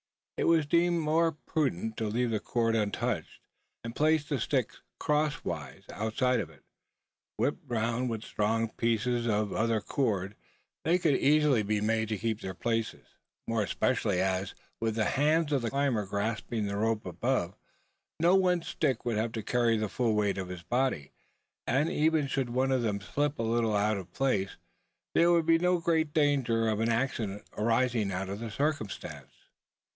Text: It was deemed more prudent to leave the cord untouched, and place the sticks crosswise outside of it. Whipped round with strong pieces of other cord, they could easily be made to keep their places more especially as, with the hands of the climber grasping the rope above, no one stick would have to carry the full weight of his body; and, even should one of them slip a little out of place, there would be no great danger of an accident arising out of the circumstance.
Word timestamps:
It 0.35 0.45
was 0.45 0.65
deemed 0.65 0.99
more 1.01 1.33
prudent 1.33 1.95
to 1.97 2.07
leave 2.07 2.31
the 2.31 2.39
cord 2.39 2.75
untouched, 2.75 3.39
and 3.83 3.95
place 3.95 4.27
the 4.27 4.39
sticks 4.39 4.81
crosswise 4.99 5.83
outside 5.93 6.39
of 6.39 6.49
it. 6.49 6.63
Whipped 7.37 7.69
round 7.69 8.09
with 8.09 8.23
strong 8.25 8.69
pieces 8.69 9.27
of 9.27 9.53
other 9.53 9.79
cord, 9.79 10.35
they 10.83 10.97
could 10.97 11.13
easily 11.15 11.61
be 11.61 11.79
made 11.81 12.09
to 12.09 12.17
keep 12.17 12.41
their 12.41 12.55
places 12.55 13.05
more 13.45 13.61
especially 13.61 14.19
as, 14.19 14.55
with 14.79 14.95
the 14.95 15.03
hands 15.05 15.51
of 15.51 15.61
the 15.61 15.69
climber 15.69 16.07
grasping 16.07 16.65
the 16.65 16.77
rope 16.77 17.05
above, 17.05 17.53
no 18.19 18.33
one 18.33 18.63
stick 18.63 19.05
would 19.05 19.17
have 19.17 19.33
to 19.33 19.43
carry 19.43 19.77
the 19.77 19.87
full 19.87 20.15
weight 20.15 20.39
of 20.39 20.49
his 20.49 20.63
body; 20.63 21.11
and, 21.67 21.89
even 21.91 22.25
should 22.25 22.49
one 22.49 22.71
of 22.71 22.81
them 22.81 22.99
slip 22.99 23.37
a 23.37 23.43
little 23.43 23.75
out 23.75 23.97
of 23.97 24.11
place, 24.11 24.57
there 25.13 25.31
would 25.31 25.45
be 25.45 25.59
no 25.59 25.77
great 25.79 26.11
danger 26.11 26.67
of 26.67 26.79
an 26.79 26.89
accident 26.89 27.43
arising 27.55 28.11
out 28.11 28.29
of 28.29 28.39
the 28.39 28.49
circumstance. 28.49 29.29